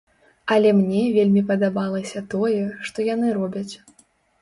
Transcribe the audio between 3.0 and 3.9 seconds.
яны робяць.